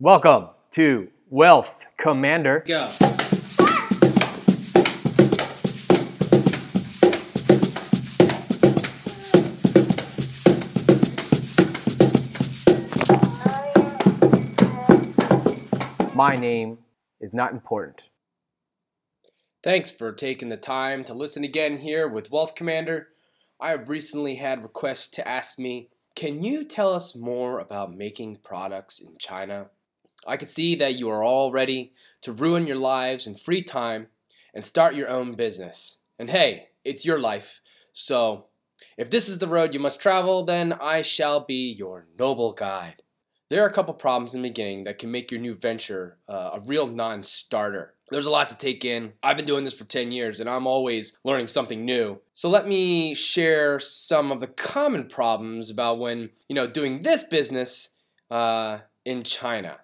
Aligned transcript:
Welcome 0.00 0.50
to 0.70 1.08
Wealth 1.28 1.88
Commander. 1.96 2.62
Go. 2.68 2.76
My 16.14 16.36
name 16.36 16.78
is 17.20 17.34
not 17.34 17.50
important. 17.50 18.08
Thanks 19.64 19.90
for 19.90 20.12
taking 20.12 20.48
the 20.48 20.56
time 20.56 21.02
to 21.06 21.12
listen 21.12 21.42
again 21.42 21.78
here 21.78 22.06
with 22.06 22.30
Wealth 22.30 22.54
Commander. 22.54 23.08
I 23.60 23.70
have 23.70 23.88
recently 23.88 24.36
had 24.36 24.62
requests 24.62 25.08
to 25.08 25.26
ask 25.26 25.58
me, 25.58 25.88
can 26.14 26.44
you 26.44 26.62
tell 26.62 26.94
us 26.94 27.16
more 27.16 27.58
about 27.58 27.96
making 27.96 28.36
products 28.44 29.00
in 29.00 29.16
China? 29.18 29.70
I 30.26 30.36
could 30.36 30.50
see 30.50 30.74
that 30.76 30.96
you 30.96 31.08
are 31.10 31.22
all 31.22 31.52
ready 31.52 31.92
to 32.22 32.32
ruin 32.32 32.66
your 32.66 32.76
lives 32.76 33.26
in 33.26 33.34
free 33.34 33.62
time 33.62 34.08
and 34.54 34.64
start 34.64 34.94
your 34.94 35.08
own 35.08 35.34
business. 35.34 35.98
And 36.18 36.30
hey, 36.30 36.68
it's 36.84 37.04
your 37.04 37.18
life. 37.18 37.60
So, 37.92 38.46
if 38.96 39.10
this 39.10 39.28
is 39.28 39.38
the 39.38 39.48
road 39.48 39.74
you 39.74 39.80
must 39.80 40.00
travel, 40.00 40.44
then 40.44 40.72
I 40.72 41.02
shall 41.02 41.40
be 41.40 41.72
your 41.72 42.06
noble 42.18 42.52
guide. 42.52 43.02
There 43.50 43.62
are 43.64 43.68
a 43.68 43.72
couple 43.72 43.94
problems 43.94 44.34
in 44.34 44.42
the 44.42 44.48
beginning 44.48 44.84
that 44.84 44.98
can 44.98 45.10
make 45.10 45.30
your 45.30 45.40
new 45.40 45.54
venture 45.54 46.18
uh, 46.28 46.50
a 46.54 46.60
real 46.60 46.86
non 46.86 47.22
starter. 47.22 47.94
There's 48.10 48.26
a 48.26 48.30
lot 48.30 48.48
to 48.50 48.56
take 48.56 48.84
in. 48.84 49.14
I've 49.22 49.36
been 49.36 49.46
doing 49.46 49.64
this 49.64 49.74
for 49.74 49.84
10 49.84 50.12
years 50.12 50.40
and 50.40 50.48
I'm 50.48 50.66
always 50.66 51.16
learning 51.24 51.46
something 51.46 51.84
new. 51.84 52.20
So 52.32 52.48
let 52.48 52.66
me 52.66 53.14
share 53.14 53.78
some 53.80 54.32
of 54.32 54.40
the 54.40 54.46
common 54.46 55.08
problems 55.08 55.70
about 55.70 55.98
when, 55.98 56.30
you 56.48 56.54
know, 56.54 56.66
doing 56.66 57.02
this 57.02 57.24
business 57.24 57.90
uh, 58.30 58.78
in 59.04 59.22
China. 59.22 59.78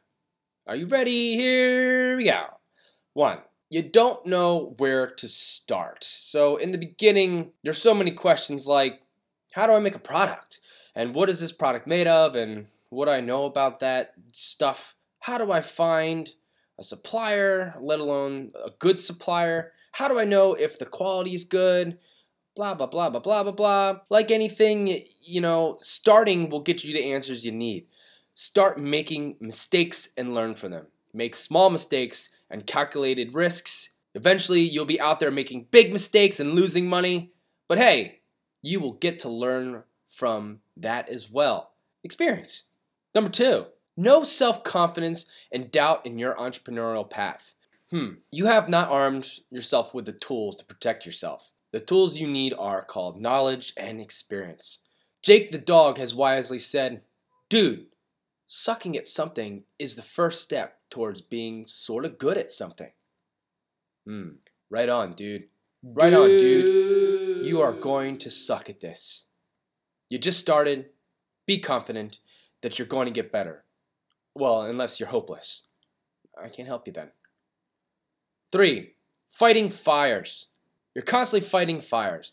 Are 0.67 0.77
you 0.77 0.87
ready? 0.87 1.37
Here 1.37 2.17
we 2.17 2.25
go. 2.25 2.45
One, 3.13 3.41
you 3.69 3.83
don't 3.83 4.25
know 4.25 4.75
where 4.79 5.07
to 5.07 5.29
start. 5.29 6.03
So 6.03 6.57
in 6.57 6.71
the 6.71 6.79
beginning, 6.79 7.51
there's 7.63 7.83
so 7.83 7.93
many 7.93 8.13
questions 8.13 8.67
like, 8.67 9.03
how 9.53 9.67
do 9.67 9.75
I 9.75 9.79
make 9.79 9.95
a 9.95 9.99
product? 9.99 10.61
And 10.95 11.15
what 11.15 11.29
is 11.29 11.39
this 11.39 11.53
product 11.53 11.87
made 11.87 12.07
of? 12.07 12.35
And 12.35 12.69
what 12.89 13.05
do 13.05 13.11
I 13.11 13.21
know 13.21 13.45
about 13.45 13.81
that 13.81 14.15
stuff? 14.33 14.95
How 15.21 15.37
do 15.37 15.53
I 15.53 15.61
find 15.61 16.31
a 16.79 16.83
supplier, 16.83 17.75
let 17.79 18.01
alone 18.01 18.49
a 18.55 18.71
good 18.71 18.99
supplier? 18.99 19.73
How 19.93 20.09
do 20.09 20.19
I 20.19 20.25
know 20.25 20.55
if 20.55 20.79
the 20.79 20.87
quality 20.87 21.35
is 21.35 21.45
good? 21.45 21.99
Blah, 22.57 22.73
blah, 22.73 22.87
blah, 22.87 23.11
blah, 23.11 23.21
blah, 23.21 23.43
blah, 23.43 23.53
blah. 23.53 23.99
Like 24.09 24.31
anything, 24.31 25.03
you 25.21 25.43
know, 25.43 25.77
starting 25.81 26.49
will 26.49 26.61
get 26.61 26.85
you 26.85 26.95
the 26.95 27.13
answers 27.13 27.45
you 27.45 27.53
need. 27.53 27.87
Start 28.35 28.79
making 28.79 29.37
mistakes 29.41 30.11
and 30.17 30.35
learn 30.35 30.55
from 30.55 30.73
them. 30.73 30.87
Make 31.13 31.37
small 31.37 31.71
mistakes 31.71 32.31
and 32.51 32.67
calculated 32.67 33.35
risks. 33.35 33.91
Eventually, 34.15 34.61
you'll 34.61 34.85
be 34.85 35.01
out 35.01 35.21
there 35.21 35.31
making 35.31 35.69
big 35.71 35.93
mistakes 35.93 36.41
and 36.41 36.55
losing 36.55 36.89
money. 36.89 37.33
But 37.69 37.79
hey, 37.79 38.21
you 38.63 38.81
will 38.81 38.95
get 38.95 39.21
to 39.21 39.29
learn 39.29 39.85
from 40.09 40.61
that 40.77 41.09
as 41.09 41.31
well. 41.31 41.73
Experience. 42.03 42.65
Number 43.15 43.31
two, 43.31 43.67
no 43.97 44.25
self 44.25 44.65
confidence 44.65 45.27
and 45.53 45.71
doubt 45.71 46.05
in 46.05 46.19
your 46.19 46.35
entrepreneurial 46.35 47.09
path. 47.09 47.55
Hmm, 47.91 48.15
you 48.33 48.47
have 48.47 48.69
not 48.69 48.91
armed 48.91 49.29
yourself 49.51 49.95
with 49.95 50.07
the 50.07 50.13
tools 50.13 50.57
to 50.57 50.65
protect 50.65 51.07
yourself. 51.07 51.53
The 51.73 51.81
tools 51.81 52.17
you 52.17 52.27
need 52.27 52.55
are 52.59 52.85
called 52.85 53.21
knowledge 53.21 53.73
and 53.77 54.01
experience. 54.01 54.81
Jake 55.23 55.53
the 55.53 55.59
dog 55.59 55.99
has 55.99 56.15
wisely 56.15 56.59
said, 56.59 57.03
Dude, 57.49 57.87
sucking 58.47 58.97
at 58.97 59.07
something 59.07 59.65
is 59.79 59.97
the 59.97 60.03
first 60.03 60.43
step 60.43 60.79
towards 60.91 61.21
being 61.21 61.67
sort 61.67 62.05
of 62.05 62.19
good 62.19 62.37
at 62.37 62.51
something. 62.51 62.91
Hmm, 64.07 64.29
right 64.71 64.89
on, 64.89 65.13
dude. 65.15 65.45
Right 65.83 66.13
on, 66.15 66.29
dude. 66.29 67.47
You 67.47 67.61
are 67.61 67.73
going 67.73 68.19
to 68.19 68.31
suck 68.31 68.71
at 68.71 68.81
this. 68.81 69.27
You 70.09 70.19
just 70.19 70.39
started. 70.39 70.87
Be 71.47 71.59
confident 71.59 72.21
that 72.63 72.79
you're 72.79 72.89
going 72.89 73.07
to 73.07 73.13
get 73.13 73.33
better. 73.33 73.65
Well, 74.35 74.63
unless 74.63 74.99
you're 74.99 75.11
hopeless. 75.11 75.69
I 76.43 76.49
can't 76.49 76.69
help 76.69 76.87
you 76.87 76.93
then. 76.93 77.11
Three, 78.51 78.95
fighting 79.29 79.69
fires. 79.69 80.47
You're 80.95 81.03
constantly 81.03 81.47
fighting 81.47 81.81
fires. 81.81 82.33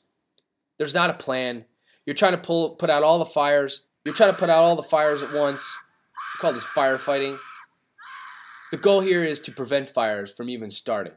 There's 0.77 0.93
not 0.93 1.09
a 1.09 1.15
plan. 1.15 1.65
You're 2.05 2.15
trying 2.15 2.31
to 2.31 2.37
pull 2.37 2.71
put 2.71 2.89
out 2.89 3.03
all 3.03 3.19
the 3.19 3.25
fires. 3.25 3.85
You're 4.05 4.15
trying 4.15 4.31
to 4.31 4.37
put 4.37 4.49
out 4.49 4.63
all 4.63 4.75
the 4.75 4.83
fires 4.83 5.21
at 5.21 5.33
once. 5.33 5.77
We 6.35 6.39
call 6.39 6.53
this 6.53 6.65
firefighting. 6.65 7.37
The 8.71 8.77
goal 8.77 9.01
here 9.01 9.23
is 9.23 9.39
to 9.41 9.51
prevent 9.51 9.89
fires 9.89 10.33
from 10.33 10.49
even 10.49 10.69
starting. 10.69 11.13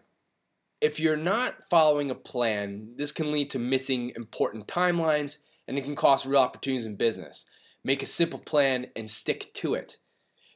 If 0.81 0.99
you're 0.99 1.17
not 1.17 1.71
following 1.71 2.11
a 2.11 2.15
plan, 2.15 2.95
this 2.97 3.13
can 3.13 3.31
lead 3.31 3.49
to 3.51 3.59
missing 3.59 4.13
important 4.17 4.67
timelines 4.67 5.39
and 5.67 5.79
it 5.79 5.85
can 5.85 5.97
cost 5.97 6.27
real 6.27 6.41
opportunities 6.41 6.85
in 6.85 6.97
business. 6.97 7.47
Make 7.85 8.03
a 8.03 8.07
simple 8.07 8.39
plan 8.39 8.87
and 8.97 9.09
stick 9.09 9.53
to 9.55 9.75
it. 9.75 9.99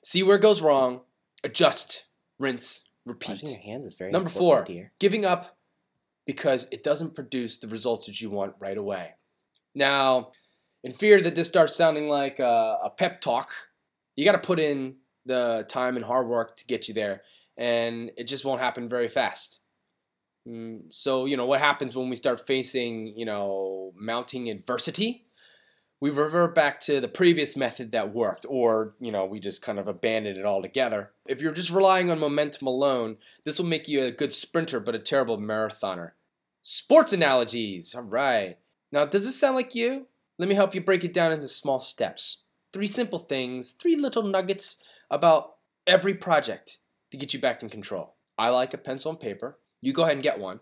See 0.02 0.22
where 0.22 0.36
it 0.36 0.42
goes 0.42 0.60
wrong, 0.60 1.02
adjust, 1.44 2.04
rinse, 2.38 2.84
repeat. 3.04 3.42
Washing 3.42 3.48
your 3.50 3.60
hands 3.60 3.86
is 3.86 3.94
very 3.94 4.10
Number 4.10 4.30
four, 4.30 4.66
giving 4.98 5.24
up 5.24 5.56
because 6.26 6.66
it 6.70 6.82
doesn't 6.82 7.14
produce 7.14 7.58
the 7.58 7.68
results 7.68 8.06
that 8.06 8.20
you 8.20 8.28
want 8.28 8.54
right 8.60 8.76
away. 8.76 9.14
Now, 9.74 10.32
in 10.84 10.92
fear 10.92 11.20
that 11.22 11.34
this 11.34 11.48
starts 11.48 11.74
sounding 11.74 12.08
like 12.08 12.38
a, 12.38 12.78
a 12.84 12.90
pep 12.90 13.20
talk, 13.20 13.50
you 14.18 14.24
got 14.24 14.32
to 14.32 14.46
put 14.46 14.58
in 14.58 14.96
the 15.26 15.64
time 15.68 15.96
and 15.96 16.04
hard 16.04 16.26
work 16.26 16.56
to 16.56 16.66
get 16.66 16.88
you 16.88 16.94
there, 16.94 17.22
and 17.56 18.10
it 18.16 18.24
just 18.24 18.44
won't 18.44 18.60
happen 18.60 18.88
very 18.88 19.08
fast. 19.08 19.60
Mm, 20.46 20.82
So, 20.90 21.24
you 21.26 21.36
know, 21.36 21.46
what 21.46 21.60
happens 21.60 21.94
when 21.94 22.08
we 22.08 22.16
start 22.16 22.40
facing, 22.40 23.08
you 23.16 23.24
know, 23.24 23.92
mounting 23.96 24.48
adversity? 24.50 25.28
we 26.00 26.10
revert 26.10 26.54
back 26.54 26.78
to 26.78 27.00
the 27.00 27.08
previous 27.08 27.56
method 27.56 27.90
that 27.90 28.14
worked, 28.14 28.46
or, 28.48 28.94
you 29.00 29.10
know, 29.10 29.24
we 29.24 29.40
just 29.40 29.62
kind 29.62 29.78
of 29.78 29.88
abandon 29.88 30.38
it 30.38 30.44
altogether. 30.44 31.10
If 31.26 31.40
you're 31.40 31.52
just 31.52 31.70
relying 31.70 32.08
on 32.10 32.20
momentum 32.20 32.68
alone, 32.68 33.16
this 33.44 33.58
will 33.58 33.66
make 33.66 33.88
you 33.88 34.04
a 34.04 34.12
good 34.12 34.32
sprinter 34.32 34.78
but 34.78 34.94
a 34.94 35.00
terrible 35.00 35.38
marathoner. 35.38 36.12
Sports 36.62 37.12
analogies, 37.12 37.94
all 37.94 38.02
right. 38.02 38.58
Now, 38.92 39.06
does 39.06 39.24
this 39.24 39.38
sound 39.38 39.56
like 39.56 39.74
you? 39.74 40.06
Let 40.38 40.48
me 40.48 40.54
help 40.54 40.74
you 40.74 40.80
break 40.80 41.02
it 41.02 41.12
down 41.12 41.32
into 41.32 41.48
small 41.48 41.80
steps. 41.80 42.44
Three 42.72 42.86
simple 42.86 43.18
things, 43.18 43.72
three 43.72 43.96
little 43.96 44.22
nuggets 44.22 44.82
about 45.10 45.56
every 45.86 46.14
project 46.14 46.78
to 47.10 47.16
get 47.16 47.32
you 47.32 47.40
back 47.40 47.62
in 47.62 47.68
control. 47.68 48.14
I 48.36 48.50
like 48.50 48.74
a 48.74 48.78
pencil 48.78 49.10
and 49.10 49.18
paper. 49.18 49.58
You 49.80 49.92
go 49.92 50.02
ahead 50.02 50.14
and 50.14 50.22
get 50.22 50.38
one. 50.38 50.60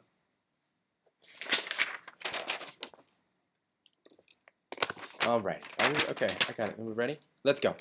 All 5.27 5.41
right. 5.41 5.62
Okay, 6.11 6.28
I 6.49 6.53
got 6.53 6.69
it. 6.69 6.78
Are 6.78 6.84
we 6.84 6.93
ready? 6.93 7.19
Let's 7.43 7.61
go. 7.61 7.75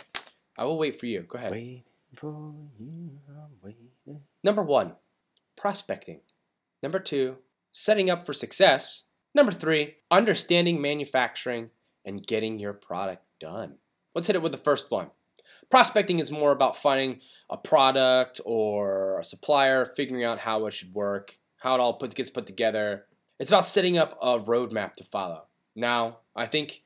I 0.57 0.63
will 0.63 0.79
wait 0.79 0.99
for 0.99 1.05
you. 1.05 1.21
Go 1.21 1.37
ahead. 1.37 1.51
Waiting 1.51 1.83
for 2.15 2.53
you, 2.79 3.19
I'm 3.29 3.51
waiting. 3.61 4.21
Number 4.43 4.63
one, 4.63 4.93
prospecting. 5.55 6.21
Number 6.81 6.97
two, 6.97 7.37
setting 7.71 8.09
up 8.09 8.25
for 8.25 8.33
success. 8.33 9.05
Number 9.35 9.51
three, 9.51 9.97
understanding 10.09 10.81
manufacturing 10.81 11.69
and 12.03 12.25
getting 12.25 12.57
your 12.57 12.73
product 12.73 13.23
done. 13.39 13.75
Let's 14.15 14.27
hit 14.27 14.35
it 14.35 14.41
with 14.41 14.53
the 14.53 14.57
first 14.57 14.89
one. 14.89 15.11
Prospecting 15.69 16.19
is 16.19 16.31
more 16.31 16.51
about 16.51 16.77
finding 16.77 17.19
a 17.49 17.57
product 17.57 18.39
or 18.45 19.19
a 19.19 19.23
supplier, 19.23 19.85
figuring 19.85 20.23
out 20.23 20.39
how 20.39 20.65
it 20.65 20.71
should 20.71 20.93
work, 20.93 21.37
how 21.57 21.75
it 21.75 21.81
all 21.81 21.97
gets 21.97 22.29
put 22.29 22.47
together. 22.47 23.05
It's 23.39 23.51
about 23.51 23.65
setting 23.65 23.97
up 23.97 24.17
a 24.21 24.39
roadmap 24.39 24.93
to 24.93 25.03
follow. 25.03 25.43
Now, 25.75 26.19
I 26.35 26.45
think 26.45 26.83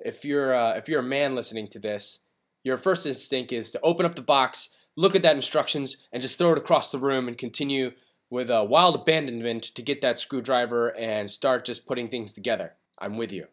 if 0.00 0.24
you're 0.24 0.54
uh, 0.54 0.74
if 0.74 0.88
you're 0.88 1.00
a 1.00 1.04
man 1.04 1.36
listening 1.36 1.68
to 1.68 1.78
this, 1.78 2.20
your 2.64 2.76
first 2.76 3.06
instinct 3.06 3.52
is 3.52 3.70
to 3.70 3.80
open 3.82 4.04
up 4.04 4.16
the 4.16 4.22
box, 4.22 4.70
look 4.96 5.14
at 5.14 5.22
that 5.22 5.36
instructions, 5.36 5.98
and 6.12 6.20
just 6.20 6.38
throw 6.38 6.52
it 6.52 6.58
across 6.58 6.90
the 6.90 6.98
room 6.98 7.28
and 7.28 7.38
continue 7.38 7.92
with 8.30 8.50
a 8.50 8.64
wild 8.64 8.94
abandonment 8.94 9.62
to 9.62 9.82
get 9.82 10.00
that 10.00 10.18
screwdriver 10.18 10.96
and 10.96 11.30
start 11.30 11.64
just 11.64 11.86
putting 11.86 12.08
things 12.08 12.32
together. 12.32 12.74
I'm 12.98 13.16
with 13.16 13.30
you. 13.30 13.46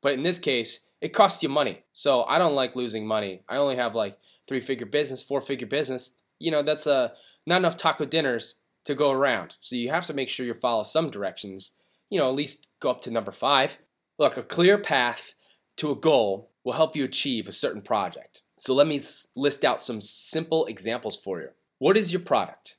But 0.00 0.14
in 0.14 0.22
this 0.22 0.38
case, 0.38 0.85
it 1.00 1.12
costs 1.12 1.42
you 1.42 1.48
money. 1.48 1.84
So 1.92 2.24
I 2.24 2.38
don't 2.38 2.54
like 2.54 2.76
losing 2.76 3.06
money. 3.06 3.42
I 3.48 3.56
only 3.56 3.76
have 3.76 3.94
like 3.94 4.18
three 4.46 4.60
figure 4.60 4.86
business, 4.86 5.22
four 5.22 5.40
figure 5.40 5.66
business. 5.66 6.14
You 6.38 6.50
know, 6.50 6.62
that's 6.62 6.86
uh, 6.86 7.10
not 7.46 7.58
enough 7.58 7.76
taco 7.76 8.04
dinners 8.04 8.56
to 8.84 8.94
go 8.94 9.10
around. 9.10 9.56
So 9.60 9.76
you 9.76 9.90
have 9.90 10.06
to 10.06 10.14
make 10.14 10.28
sure 10.28 10.46
you 10.46 10.54
follow 10.54 10.82
some 10.82 11.10
directions. 11.10 11.72
You 12.10 12.18
know, 12.18 12.28
at 12.28 12.34
least 12.34 12.66
go 12.80 12.90
up 12.90 13.00
to 13.02 13.10
number 13.10 13.32
five. 13.32 13.78
Look, 14.18 14.36
a 14.36 14.42
clear 14.42 14.78
path 14.78 15.34
to 15.78 15.90
a 15.90 15.96
goal 15.96 16.50
will 16.64 16.72
help 16.72 16.96
you 16.96 17.04
achieve 17.04 17.48
a 17.48 17.52
certain 17.52 17.82
project. 17.82 18.42
So 18.58 18.74
let 18.74 18.86
me 18.86 19.00
list 19.34 19.64
out 19.64 19.82
some 19.82 20.00
simple 20.00 20.64
examples 20.66 21.16
for 21.16 21.40
you. 21.40 21.48
What 21.78 21.96
is 21.96 22.12
your 22.12 22.22
product? 22.22 22.76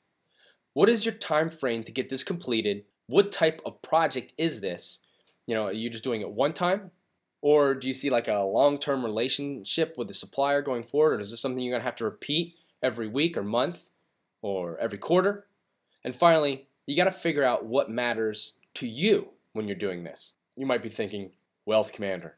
What 0.74 0.88
is 0.88 1.04
your 1.04 1.14
time 1.14 1.50
frame 1.50 1.84
to 1.84 1.92
get 1.92 2.08
this 2.08 2.24
completed? 2.24 2.84
What 3.06 3.30
type 3.30 3.62
of 3.64 3.80
project 3.80 4.32
is 4.36 4.60
this? 4.60 5.00
You 5.46 5.54
know, 5.54 5.66
are 5.66 5.72
you 5.72 5.88
just 5.88 6.04
doing 6.04 6.20
it 6.20 6.30
one 6.30 6.52
time? 6.52 6.90
Or 7.40 7.74
do 7.74 7.86
you 7.86 7.94
see 7.94 8.10
like 8.10 8.28
a 8.28 8.40
long-term 8.40 9.04
relationship 9.04 9.96
with 9.96 10.08
the 10.08 10.14
supplier 10.14 10.62
going 10.62 10.82
forward? 10.82 11.18
Or 11.18 11.20
is 11.20 11.30
this 11.30 11.40
something 11.40 11.62
you're 11.62 11.76
gonna 11.76 11.84
have 11.84 11.96
to 11.96 12.04
repeat 12.04 12.56
every 12.82 13.08
week 13.08 13.36
or 13.36 13.42
month 13.42 13.88
or 14.42 14.78
every 14.78 14.98
quarter. 14.98 15.46
And 16.04 16.14
finally, 16.14 16.66
you 16.86 16.96
got 16.96 17.04
to 17.04 17.12
figure 17.12 17.44
out 17.44 17.66
what 17.66 17.90
matters 17.90 18.54
to 18.74 18.86
you 18.86 19.28
when 19.52 19.66
you're 19.66 19.76
doing 19.76 20.04
this. 20.04 20.34
You 20.56 20.66
might 20.66 20.82
be 20.82 20.88
thinking, 20.88 21.32
Wealth 21.66 21.92
Commander, 21.92 22.36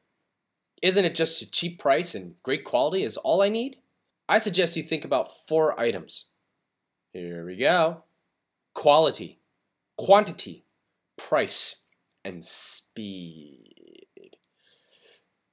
isn't 0.82 1.05
it 1.05 1.14
just 1.14 1.43
a 1.43 1.50
cheap 1.50 1.79
price 1.79 2.14
and 2.14 2.35
great 2.43 2.64
quality 2.64 3.05
is 3.05 3.17
all 3.17 3.43
I 3.43 3.49
need? 3.49 3.76
I 4.29 4.38
suggest 4.38 4.76
you 4.76 4.82
think 4.82 5.05
about 5.05 5.46
four 5.46 5.79
items. 5.79 6.26
Here 7.12 7.44
we 7.44 7.56
go 7.56 8.05
quality, 8.73 9.41
quantity, 9.96 10.64
price, 11.17 11.76
and 12.25 12.44
speed. 12.44 13.90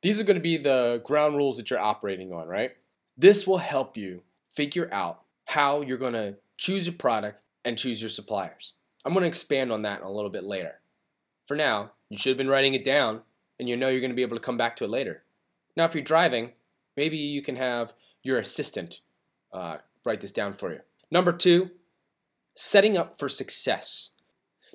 These 0.01 0.19
are 0.19 0.23
going 0.23 0.35
to 0.35 0.41
be 0.41 0.57
the 0.57 1.01
ground 1.03 1.37
rules 1.37 1.57
that 1.57 1.69
you're 1.69 1.79
operating 1.79 2.31
on, 2.31 2.47
right? 2.47 2.71
This 3.17 3.47
will 3.47 3.57
help 3.57 3.97
you 3.97 4.21
figure 4.53 4.89
out 4.91 5.21
how 5.45 5.81
you're 5.81 5.97
going 5.97 6.13
to 6.13 6.35
choose 6.57 6.85
your 6.85 6.95
product 6.95 7.41
and 7.65 7.77
choose 7.77 8.01
your 8.01 8.09
suppliers. 8.09 8.73
I'm 9.05 9.13
going 9.13 9.23
to 9.23 9.27
expand 9.27 9.71
on 9.71 9.83
that 9.83 10.01
a 10.01 10.09
little 10.09 10.29
bit 10.29 10.43
later. 10.43 10.79
For 11.45 11.55
now, 11.55 11.91
you 12.09 12.17
should 12.17 12.31
have 12.31 12.37
been 12.37 12.49
writing 12.49 12.73
it 12.73 12.83
down 12.83 13.21
and 13.59 13.67
you 13.67 13.75
know 13.75 13.89
you're 13.89 14.01
going 14.01 14.11
to 14.11 14.15
be 14.15 14.21
able 14.21 14.37
to 14.37 14.43
come 14.43 14.57
back 14.57 14.75
to 14.77 14.83
it 14.83 14.89
later. 14.89 15.23
Now, 15.75 15.85
if 15.85 15.93
you're 15.93 16.03
driving, 16.03 16.51
maybe 16.95 17.17
you 17.17 17.41
can 17.41 17.55
have 17.55 17.93
your 18.23 18.37
assistant 18.39 19.01
uh, 19.53 19.77
write 20.03 20.21
this 20.21 20.31
down 20.31 20.53
for 20.53 20.71
you. 20.71 20.79
Number 21.09 21.31
two, 21.31 21.71
setting 22.53 22.97
up 22.97 23.17
for 23.17 23.29
success. 23.29 24.11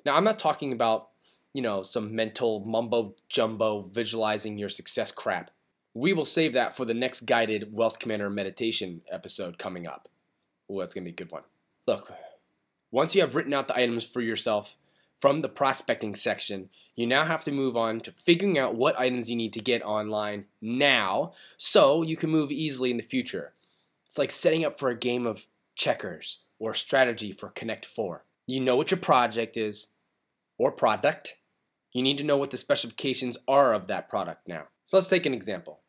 Now, 0.05 0.15
I'm 0.15 0.23
not 0.23 0.39
talking 0.39 0.73
about, 0.73 1.09
you 1.53 1.61
know, 1.61 1.81
some 1.81 2.15
mental 2.15 2.61
mumbo 2.65 3.15
jumbo 3.29 3.81
visualizing 3.81 4.57
your 4.57 4.69
success 4.69 5.11
crap. 5.11 5.51
We 5.93 6.13
will 6.13 6.25
save 6.25 6.53
that 6.53 6.75
for 6.75 6.85
the 6.85 6.93
next 6.93 7.21
guided 7.21 7.71
Wealth 7.71 7.99
Commander 7.99 8.29
meditation 8.29 9.01
episode 9.11 9.57
coming 9.57 9.87
up. 9.87 10.07
Oh, 10.69 10.79
that's 10.79 10.93
going 10.93 11.03
to 11.03 11.11
be 11.11 11.13
a 11.13 11.25
good 11.25 11.31
one. 11.31 11.43
Look, 11.85 12.11
once 12.91 13.13
you 13.13 13.21
have 13.21 13.35
written 13.35 13.53
out 13.53 13.67
the 13.67 13.77
items 13.77 14.03
for 14.03 14.21
yourself 14.21 14.75
from 15.19 15.41
the 15.41 15.49
prospecting 15.49 16.15
section, 16.15 16.69
you 16.95 17.07
now 17.07 17.25
have 17.25 17.43
to 17.43 17.51
move 17.51 17.77
on 17.77 17.99
to 18.01 18.11
figuring 18.11 18.57
out 18.57 18.75
what 18.75 18.99
items 18.99 19.29
you 19.29 19.35
need 19.35 19.53
to 19.53 19.61
get 19.61 19.83
online 19.83 20.45
now 20.61 21.33
so 21.57 22.01
you 22.01 22.15
can 22.15 22.29
move 22.29 22.51
easily 22.51 22.91
in 22.91 22.97
the 22.97 23.03
future. 23.03 23.53
It's 24.07 24.17
like 24.17 24.31
setting 24.31 24.63
up 24.63 24.79
for 24.79 24.89
a 24.89 24.97
game 24.97 25.25
of 25.25 25.47
checkers 25.75 26.41
or 26.59 26.73
strategy 26.73 27.31
for 27.31 27.49
Connect 27.49 27.85
4. 27.85 28.23
You 28.45 28.59
know 28.59 28.75
what 28.75 28.91
your 28.91 28.99
project 28.99 29.57
is 29.57 29.87
or 30.57 30.71
product. 30.71 31.37
You 31.93 32.01
need 32.01 32.17
to 32.17 32.23
know 32.23 32.37
what 32.37 32.51
the 32.51 32.57
specifications 32.57 33.37
are 33.47 33.73
of 33.73 33.87
that 33.87 34.09
product 34.09 34.47
now. 34.47 34.67
So 34.83 34.97
let's 34.97 35.07
take 35.07 35.25
an 35.25 35.33
example. 35.33 35.81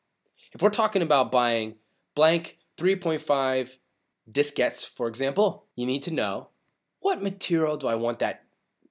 If 0.53 0.63
we're 0.63 0.71
talking 0.71 1.03
about 1.03 1.33
buying 1.33 1.77
blank 2.15 2.59
3.5 2.77 3.79
diskettes, 4.31 4.87
for 4.87 5.09
example, 5.09 5.67
you 5.75 5.87
need 5.87 6.03
to 6.05 6.13
know 6.13 6.49
what 7.01 7.23
material 7.23 7.77
do 7.77 7.87
I 7.87 7.95
want 7.97 8.19
that 8.21 8.45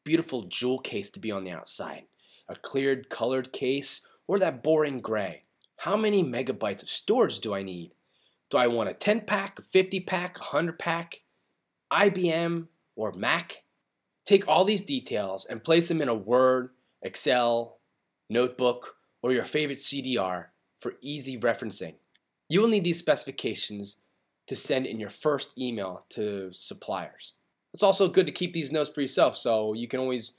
beautiful 0.03 0.43
jewel 0.43 0.79
case 0.79 1.09
to 1.11 1.19
be 1.19 1.31
on 1.31 1.43
the 1.43 1.51
outside? 1.51 2.03
A 2.49 2.55
cleared 2.55 3.09
colored 3.09 3.53
case 3.53 4.01
or 4.27 4.39
that 4.39 4.61
boring 4.61 4.99
gray? 4.99 5.43
How 5.77 5.95
many 5.95 6.23
megabytes 6.23 6.83
of 6.83 6.89
storage 6.89 7.39
do 7.39 7.53
I 7.53 7.63
need? 7.63 7.91
Do 8.49 8.57
I 8.57 8.67
want 8.67 8.89
a 8.89 8.93
10 8.93 9.21
pack, 9.21 9.59
a 9.59 9.61
50 9.61 10.01
pack, 10.01 10.37
a 10.39 10.43
100 10.43 10.77
pack? 10.77 11.21
IBM 11.91 12.67
or 12.95 13.13
Mac? 13.13 13.63
Take 14.25 14.47
all 14.47 14.65
these 14.65 14.83
details 14.83 15.45
and 15.45 15.63
place 15.63 15.87
them 15.87 16.01
in 16.01 16.07
a 16.07 16.15
Word, 16.15 16.69
Excel, 17.03 17.77
notebook, 18.29 18.95
or 19.21 19.31
your 19.31 19.43
favorite 19.43 19.77
CDR 19.77 20.45
for 20.79 20.93
easy 21.01 21.37
referencing. 21.37 21.95
You 22.49 22.61
will 22.61 22.67
need 22.67 22.83
these 22.83 22.99
specifications 22.99 23.97
to 24.47 24.55
send 24.55 24.85
in 24.85 24.99
your 24.99 25.09
first 25.09 25.57
email 25.57 26.05
to 26.09 26.51
suppliers. 26.51 27.33
It's 27.73 27.83
also 27.83 28.07
good 28.07 28.25
to 28.25 28.31
keep 28.31 28.53
these 28.53 28.71
notes 28.71 28.89
for 28.89 29.01
yourself 29.01 29.35
so 29.35 29.73
you 29.73 29.87
can 29.87 29.99
always 29.99 30.33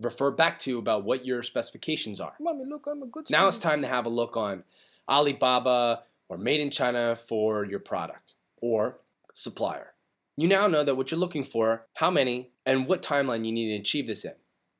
refer 0.00 0.30
back 0.30 0.58
to 0.60 0.78
about 0.78 1.04
what 1.04 1.26
your 1.26 1.42
specifications 1.42 2.20
are. 2.20 2.34
Mommy, 2.40 2.64
look, 2.64 2.86
I'm 2.86 3.02
a 3.02 3.06
good 3.06 3.28
Now 3.30 3.48
it's 3.48 3.58
time 3.58 3.82
to 3.82 3.88
have 3.88 4.06
a 4.06 4.10
look 4.10 4.36
on 4.36 4.64
Alibaba 5.08 6.04
or 6.28 6.38
Made 6.38 6.60
in 6.60 6.70
China 6.70 7.16
for 7.16 7.64
your 7.64 7.80
product 7.80 8.34
or 8.60 8.98
supplier. 9.34 9.94
You 10.36 10.46
now 10.46 10.68
know 10.68 10.84
that 10.84 10.94
what 10.94 11.10
you're 11.10 11.18
looking 11.18 11.42
for, 11.42 11.86
how 11.94 12.10
many, 12.10 12.50
and 12.64 12.86
what 12.86 13.02
timeline 13.02 13.44
you 13.44 13.52
need 13.52 13.70
to 13.70 13.80
achieve 13.80 14.06
this 14.06 14.24
in. 14.24 14.34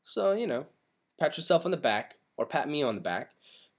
So, 0.04 0.32
you 0.32 0.46
know, 0.46 0.66
pat 1.18 1.36
yourself 1.36 1.64
on 1.64 1.70
the 1.70 1.76
back 1.76 2.16
or 2.36 2.46
pat 2.46 2.68
me 2.68 2.82
on 2.82 2.94
the 2.94 3.00
back. 3.00 3.32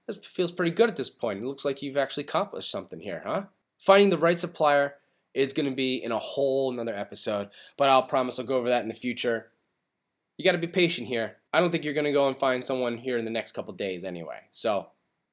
This 0.06 0.18
feels 0.24 0.52
pretty 0.52 0.72
good 0.72 0.88
at 0.88 0.96
this 0.96 1.10
point. 1.10 1.40
It 1.40 1.46
looks 1.46 1.64
like 1.64 1.82
you've 1.82 1.96
actually 1.96 2.24
accomplished 2.24 2.70
something 2.70 3.00
here, 3.00 3.22
huh? 3.24 3.44
Finding 3.78 4.10
the 4.10 4.18
right 4.18 4.36
supplier 4.36 4.96
is 5.34 5.52
going 5.52 5.68
to 5.68 5.74
be 5.74 5.96
in 5.96 6.12
a 6.12 6.18
whole 6.18 6.72
another 6.72 6.94
episode, 6.94 7.48
but 7.76 7.88
I'll 7.88 8.02
promise 8.02 8.38
I'll 8.38 8.46
go 8.46 8.56
over 8.56 8.68
that 8.68 8.82
in 8.82 8.88
the 8.88 8.94
future. 8.94 9.52
You 10.36 10.44
got 10.44 10.52
to 10.52 10.58
be 10.58 10.66
patient 10.66 11.06
here. 11.06 11.36
I 11.52 11.60
don't 11.60 11.70
think 11.70 11.84
you're 11.84 11.94
going 11.94 12.06
to 12.06 12.12
go 12.12 12.28
and 12.28 12.38
find 12.38 12.64
someone 12.64 12.98
here 12.98 13.18
in 13.18 13.24
the 13.24 13.30
next 13.30 13.52
couple 13.52 13.72
days 13.74 14.04
anyway. 14.04 14.40
So, 14.50 14.88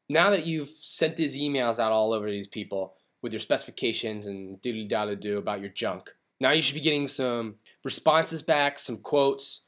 now 0.09 0.30
that 0.30 0.45
you've 0.45 0.69
sent 0.69 1.18
these 1.18 1.38
emails 1.38 1.80
out 1.80 1.92
all 1.92 2.13
over 2.13 2.30
these 2.30 2.48
people 2.48 2.95
with 3.21 3.33
your 3.33 3.39
specifications 3.39 4.25
and 4.25 4.62
doodly 4.62 4.88
da 4.88 5.13
do 5.15 5.38
about 5.38 5.59
your 5.59 5.69
junk, 5.69 6.12
now 6.39 6.51
you 6.51 6.62
should 6.62 6.75
be 6.75 6.81
getting 6.81 7.07
some 7.07 7.56
responses 7.83 8.42
back, 8.42 8.80
some 8.80 8.98
quotes. 8.98 9.63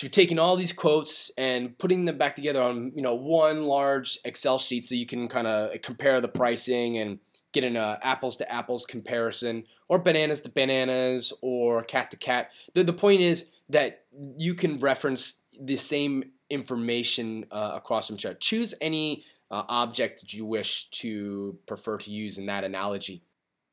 Be 0.00 0.08
taking 0.08 0.38
all 0.38 0.56
these 0.56 0.72
quotes 0.72 1.30
and 1.36 1.76
putting 1.78 2.04
them 2.04 2.16
back 2.16 2.36
together 2.36 2.62
on 2.62 2.92
you 2.94 3.02
know 3.02 3.14
one 3.14 3.64
large 3.64 4.18
Excel 4.24 4.58
sheet 4.58 4.84
so 4.84 4.94
you 4.94 5.06
can 5.06 5.28
kind 5.28 5.46
of 5.46 5.80
compare 5.82 6.20
the 6.20 6.28
pricing 6.28 6.98
and 6.98 7.18
get 7.52 7.64
an 7.64 7.76
uh, 7.76 7.98
apples 8.02 8.36
to 8.36 8.52
apples 8.52 8.86
comparison 8.86 9.64
or 9.88 9.98
bananas 9.98 10.40
to 10.42 10.48
bananas 10.48 11.32
or 11.42 11.82
cat 11.82 12.10
to 12.12 12.16
cat. 12.16 12.50
The, 12.74 12.84
the 12.84 12.92
point 12.92 13.22
is 13.22 13.50
that 13.68 14.04
you 14.36 14.54
can 14.54 14.78
reference 14.78 15.36
the 15.60 15.76
same 15.76 16.24
information 16.48 17.46
uh, 17.50 17.72
across 17.74 18.06
from 18.06 18.16
each 18.16 18.26
other. 18.26 18.36
Choose 18.36 18.74
any 18.80 19.24
uh, 19.50 19.64
object 19.68 20.20
that 20.20 20.32
you 20.32 20.44
wish 20.44 20.88
to 20.90 21.58
prefer 21.66 21.98
to 21.98 22.10
use 22.10 22.38
in 22.38 22.44
that 22.46 22.64
analogy. 22.64 23.22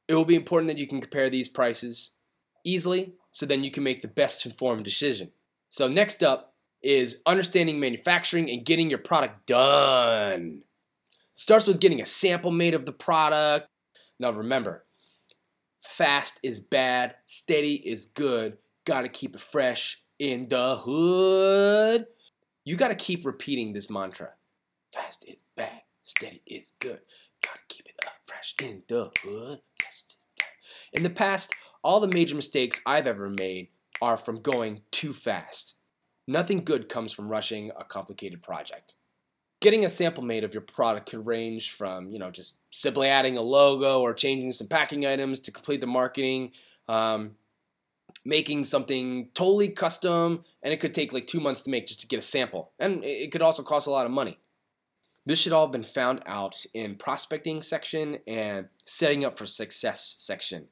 It 0.07 0.15
will 0.15 0.25
be 0.25 0.35
important 0.35 0.69
that 0.69 0.77
you 0.77 0.87
can 0.87 1.01
compare 1.01 1.29
these 1.29 1.49
prices 1.49 2.11
easily 2.63 3.13
so 3.31 3.45
then 3.45 3.63
you 3.63 3.71
can 3.71 3.83
make 3.83 4.01
the 4.01 4.07
best 4.07 4.45
informed 4.45 4.83
decision. 4.83 5.31
So, 5.69 5.87
next 5.87 6.23
up 6.23 6.55
is 6.81 7.21
understanding 7.25 7.79
manufacturing 7.79 8.49
and 8.49 8.65
getting 8.65 8.89
your 8.89 8.99
product 8.99 9.45
done. 9.45 10.63
Starts 11.33 11.67
with 11.67 11.79
getting 11.79 12.01
a 12.01 12.05
sample 12.05 12.51
made 12.51 12.73
of 12.73 12.85
the 12.85 12.91
product. 12.91 13.69
Now, 14.19 14.31
remember, 14.31 14.85
fast 15.79 16.39
is 16.43 16.59
bad, 16.59 17.15
steady 17.27 17.75
is 17.75 18.05
good. 18.05 18.57
Gotta 18.85 19.09
keep 19.09 19.35
it 19.35 19.41
fresh 19.41 20.03
in 20.17 20.47
the 20.47 20.77
hood. 20.77 22.07
You 22.63 22.75
gotta 22.75 22.95
keep 22.95 23.25
repeating 23.25 23.73
this 23.73 23.89
mantra 23.89 24.31
fast 24.97 25.25
is 25.27 25.43
bad, 25.55 25.81
steady 26.03 26.41
is 26.45 26.71
good. 26.79 26.99
Gotta 27.41 27.59
keep 27.67 27.87
it 27.87 27.95
up 28.05 28.13
fresh 28.25 28.55
in 28.61 28.83
the 28.87 29.11
hood. 29.23 29.59
In 30.93 31.03
the 31.03 31.09
past, 31.09 31.53
all 31.83 31.99
the 31.99 32.07
major 32.07 32.35
mistakes 32.35 32.81
I've 32.85 33.07
ever 33.07 33.29
made 33.29 33.69
are 34.01 34.17
from 34.17 34.41
going 34.41 34.81
too 34.91 35.13
fast. 35.13 35.75
Nothing 36.27 36.63
good 36.63 36.89
comes 36.89 37.13
from 37.13 37.29
rushing 37.29 37.71
a 37.77 37.83
complicated 37.83 38.43
project. 38.43 38.95
Getting 39.59 39.85
a 39.85 39.89
sample 39.89 40.23
made 40.23 40.43
of 40.43 40.53
your 40.53 40.61
product 40.61 41.09
could 41.09 41.25
range 41.25 41.71
from, 41.71 42.11
you 42.11 42.19
know, 42.19 42.29
just 42.29 42.59
simply 42.69 43.07
adding 43.07 43.37
a 43.37 43.41
logo 43.41 44.01
or 44.01 44.13
changing 44.13 44.51
some 44.51 44.67
packing 44.67 45.05
items 45.05 45.39
to 45.41 45.51
complete 45.51 45.81
the 45.81 45.87
marketing, 45.87 46.51
um, 46.87 47.31
making 48.23 48.65
something 48.65 49.29
totally 49.33 49.69
custom, 49.69 50.43
and 50.61 50.73
it 50.73 50.79
could 50.79 50.93
take 50.93 51.13
like 51.13 51.27
two 51.27 51.39
months 51.39 51.61
to 51.63 51.69
make 51.69 51.87
just 51.87 52.01
to 52.01 52.07
get 52.07 52.19
a 52.19 52.21
sample. 52.21 52.71
And 52.77 53.03
it 53.03 53.31
could 53.31 53.41
also 53.41 53.63
cost 53.63 53.87
a 53.87 53.91
lot 53.91 54.05
of 54.05 54.11
money. 54.11 54.37
This 55.25 55.39
should 55.39 55.53
all 55.53 55.65
have 55.65 55.73
been 55.73 55.83
found 55.83 56.21
out 56.25 56.65
in 56.73 56.95
prospecting 56.95 57.61
section 57.61 58.19
and 58.27 58.67
setting 58.85 59.25
up 59.25 59.37
for 59.37 59.45
success 59.45 60.15
section. 60.17 60.67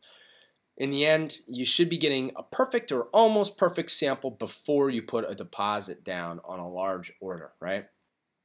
In 0.77 0.91
the 0.91 1.05
end, 1.05 1.37
you 1.47 1.63
should 1.65 1.89
be 1.89 1.97
getting 1.97 2.31
a 2.35 2.43
perfect 2.43 2.91
or 2.91 3.03
almost 3.13 3.57
perfect 3.57 3.91
sample 3.91 4.31
before 4.31 4.89
you 4.89 5.01
put 5.01 5.29
a 5.29 5.35
deposit 5.35 6.03
down 6.03 6.41
on 6.43 6.59
a 6.59 6.69
large 6.69 7.13
order, 7.21 7.51
right? 7.61 7.85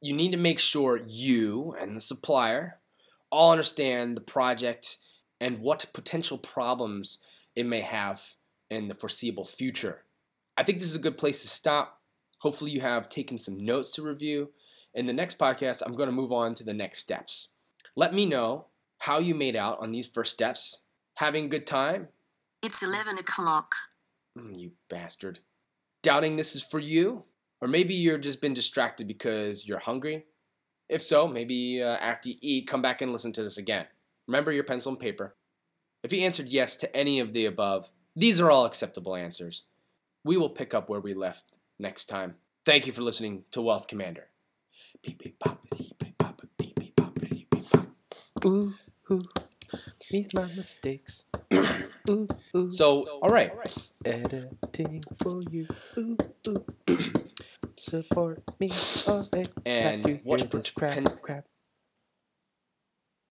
You 0.00 0.14
need 0.14 0.30
to 0.30 0.38
make 0.38 0.60
sure 0.60 1.00
you 1.06 1.74
and 1.80 1.96
the 1.96 2.00
supplier 2.00 2.78
all 3.30 3.50
understand 3.50 4.16
the 4.16 4.20
project 4.20 4.98
and 5.40 5.60
what 5.60 5.90
potential 5.92 6.38
problems 6.38 7.18
it 7.56 7.66
may 7.66 7.80
have 7.80 8.22
in 8.70 8.86
the 8.86 8.94
foreseeable 8.94 9.44
future. 9.44 10.04
I 10.56 10.62
think 10.62 10.78
this 10.78 10.88
is 10.88 10.96
a 10.96 11.00
good 11.00 11.18
place 11.18 11.42
to 11.42 11.48
stop. 11.48 12.00
Hopefully, 12.38 12.70
you 12.70 12.80
have 12.80 13.08
taken 13.08 13.38
some 13.38 13.58
notes 13.58 13.90
to 13.90 14.02
review. 14.02 14.50
In 14.94 15.06
the 15.06 15.12
next 15.12 15.38
podcast, 15.38 15.82
I'm 15.84 15.94
going 15.94 16.08
to 16.08 16.14
move 16.14 16.32
on 16.32 16.54
to 16.54 16.64
the 16.64 16.74
next 16.74 16.98
steps. 16.98 17.48
Let 17.96 18.14
me 18.14 18.24
know 18.24 18.66
how 18.98 19.18
you 19.18 19.34
made 19.34 19.56
out 19.56 19.78
on 19.80 19.92
these 19.92 20.06
first 20.06 20.32
steps. 20.32 20.82
Having 21.14 21.46
a 21.46 21.48
good 21.48 21.66
time? 21.66 22.08
It's 22.62 22.82
11 22.82 23.16
o'clock. 23.16 23.74
Mm, 24.38 24.58
you 24.58 24.72
bastard. 24.90 25.38
Doubting 26.02 26.36
this 26.36 26.54
is 26.54 26.62
for 26.62 26.78
you? 26.78 27.24
Or 27.62 27.68
maybe 27.68 27.94
you're 27.94 28.18
just 28.18 28.42
been 28.42 28.54
distracted 28.54 29.06
because 29.06 29.66
you're 29.66 29.78
hungry? 29.78 30.26
If 30.88 31.02
so, 31.02 31.26
maybe 31.26 31.82
uh, 31.82 31.96
after 31.96 32.28
you 32.28 32.36
eat, 32.40 32.66
come 32.66 32.82
back 32.82 33.00
and 33.00 33.12
listen 33.12 33.32
to 33.34 33.42
this 33.42 33.58
again. 33.58 33.86
Remember 34.26 34.52
your 34.52 34.64
pencil 34.64 34.92
and 34.92 35.00
paper. 35.00 35.36
If 36.02 36.10
he 36.10 36.24
answered 36.24 36.48
yes 36.48 36.76
to 36.76 36.96
any 36.96 37.20
of 37.20 37.32
the 37.32 37.46
above, 37.46 37.90
these 38.14 38.40
are 38.40 38.50
all 38.50 38.66
acceptable 38.66 39.14
answers. 39.14 39.64
We 40.24 40.36
will 40.36 40.50
pick 40.50 40.74
up 40.74 40.88
where 40.88 41.00
we 41.00 41.14
left 41.14 41.44
next 41.78 42.06
time. 42.06 42.34
Thank 42.66 42.86
you 42.86 42.92
for 42.92 43.02
listening 43.02 43.44
to 43.52 43.62
Wealth 43.62 43.86
Commander. 43.86 44.28
Ooh, 48.44 48.74
ooh, 49.10 49.22
me's 50.12 50.32
my 50.34 50.46
mistakes. 50.54 51.24
ooh, 52.10 52.28
ooh. 52.56 52.70
So, 52.70 53.06
all 53.22 53.28
right. 53.28 53.52
editing 54.04 55.02
for 55.22 55.42
you. 55.50 55.66
Ooh, 55.98 56.16
ooh. 56.48 56.64
Support 57.76 58.42
me, 58.60 58.70
oh, 59.06 59.26
hey. 59.32 59.44
And 59.64 60.06
Have 60.06 60.18
to 60.18 60.24
what 60.24 60.40
hear 60.40 60.48
this 60.48 60.70
crap, 60.70 61.22
crap. 61.22 61.44